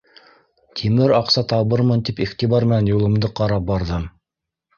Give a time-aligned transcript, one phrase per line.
[0.79, 4.09] Тимер аҡса табырмын тип иғтибар менән юлымды ҡарап барҙым.